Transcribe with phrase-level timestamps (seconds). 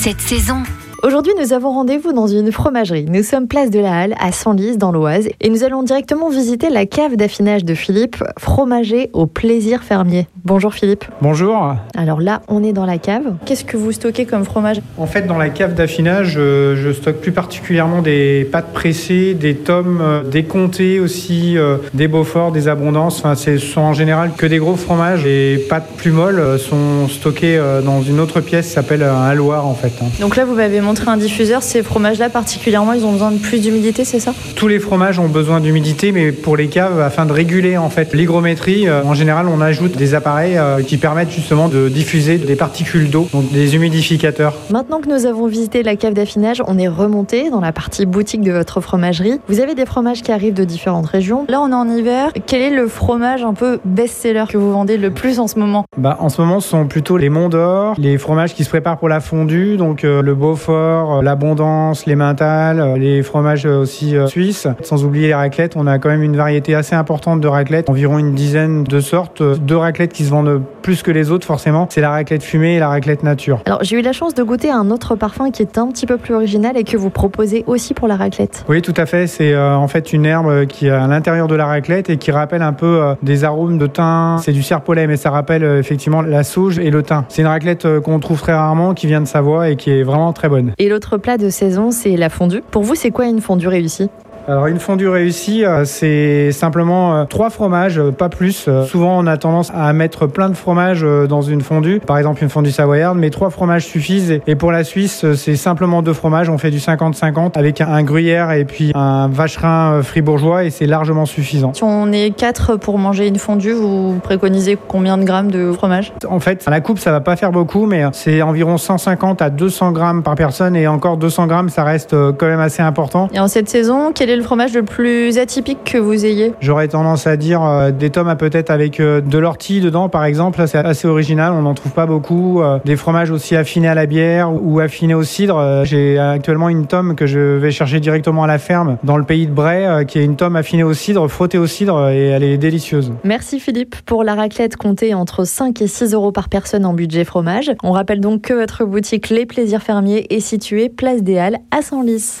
[0.00, 0.62] cette saison.
[1.02, 3.06] Aujourd'hui, nous avons rendez-vous dans une fromagerie.
[3.08, 6.68] Nous sommes place de la Halle à Senlis dans l'Oise et nous allons directement visiter
[6.68, 10.26] la cave d'affinage de Philippe, fromager au plaisir fermier.
[10.44, 11.06] Bonjour Philippe.
[11.22, 11.74] Bonjour.
[11.96, 13.34] Alors là, on est dans la cave.
[13.46, 14.82] Qu'est-ce que vous stockez comme fromage?
[14.98, 19.54] En fait, dans la cave d'affinage, euh, je stocke plus particulièrement des pâtes pressées, des
[19.54, 23.20] tomes, euh, des comtés aussi, euh, des beauforts, des abondances.
[23.20, 25.24] Enfin, ce sont en général que des gros fromages.
[25.24, 29.74] Les pâtes plus molles sont stockées dans une autre pièce qui s'appelle un halloir en
[29.74, 29.92] fait.
[30.20, 31.62] Donc là, vous m'avez montré un diffuseur.
[31.62, 34.34] Ces fromages-là particulièrement, ils ont besoin de plus d'humidité, c'est ça?
[34.56, 38.12] Tous les fromages ont besoin d'humidité, mais pour les caves, afin de réguler en fait
[38.12, 43.08] l'hygrométrie, en général, on ajoute des appareils euh, qui permettent justement de diffuser des particules
[43.08, 44.54] d'eau, donc des humidificateurs.
[44.70, 48.42] Maintenant que nous avons visité la cave d'affinage, on est remonté dans la partie boutique
[48.42, 49.38] de votre fromagerie.
[49.48, 51.44] Vous avez des fromages qui arrivent de différentes régions.
[51.48, 52.32] Là, on est en hiver.
[52.48, 55.84] Quel est le fromage un peu best-seller que vous vendez le plus en ce moment?
[55.96, 58.98] Bah, En ce moment, ce sont plutôt les Monts d'Or, les fromages qui se préparent
[58.98, 64.68] pour la fondue, donc euh, le Beaufort, euh, l'Abondance, les Mentales, les fromages aussi suisses.
[64.82, 68.18] Sans oublier les raclettes, on a quand même une variété assez importante de raclettes, environ
[68.18, 72.00] une dizaine de sortes, de raclettes qui se vendent plus que les autres forcément, c'est
[72.00, 73.60] la raclette fumée et la raclette nature.
[73.66, 76.16] Alors j'ai eu la chance de goûter un autre parfum qui est un petit peu
[76.16, 78.64] plus original et que vous proposez aussi pour la raclette.
[78.68, 81.54] Oui tout à fait, c'est euh, en fait une herbe qui est à l'intérieur de
[81.54, 85.06] la raclette et qui rappelle un peu euh, des arômes de thym, c'est du serpolet
[85.06, 87.24] mais ça rappelle euh, effectivement la sauge et le thym.
[87.28, 90.32] C'est une raclette qu'on trouve très rarement qui vient de Savoie et qui est vraiment
[90.32, 90.69] très bonne.
[90.78, 92.62] Et l'autre plat de saison c'est la fondue.
[92.70, 94.08] Pour vous c'est quoi une fondue réussie?
[94.48, 98.68] Alors une fondue réussie, euh, c'est simplement euh, trois fromages, euh, pas plus.
[98.86, 102.48] Souvent on a tendance à mettre plein de fromages dans une fondue, par exemple une
[102.48, 104.40] fondue savoyarde, mais trois fromages suffisent.
[104.46, 106.48] Et pour la Suisse, c'est simplement deux fromages.
[106.48, 111.26] On fait du 50-50 avec un gruyère et puis un vacherin fribourgeois et c'est largement
[111.26, 111.74] suffisant.
[111.74, 116.12] Si on est quatre pour manger une fondue, vous préconisez combien de grammes de fromage?
[116.28, 119.50] En fait, à la coupe, ça va pas faire beaucoup, mais c'est environ 150 à
[119.50, 123.28] 200 grammes par personne et encore 200 grammes, ça reste quand même assez important.
[123.32, 126.88] Et en cette saison, quel est le fromage le plus atypique que vous ayez J'aurais
[126.88, 130.62] tendance à dire euh, des tomes à peut-être avec euh, de l'ortie dedans, par exemple.
[130.66, 132.62] C'est assez original, on n'en trouve pas beaucoup.
[132.62, 135.82] Euh, des fromages aussi affinés à la bière ou affinés au cidre.
[135.84, 139.46] J'ai actuellement une tome que je vais chercher directement à la ferme dans le pays
[139.46, 142.58] de Bray, qui est une tome affinée au cidre, frottée au cidre, et elle est
[142.58, 143.12] délicieuse.
[143.24, 147.24] Merci Philippe pour la raclette comptée entre 5 et 6 euros par personne en budget
[147.24, 147.72] fromage.
[147.82, 151.82] On rappelle donc que votre boutique Les Plaisirs Fermiers est située place des Halles à
[151.82, 152.40] Senlis.